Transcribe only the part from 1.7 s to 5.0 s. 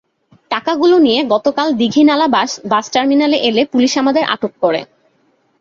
দীঘিনালা বাস টার্মিনালে এলে পুলিশ আমাদের আটক করে।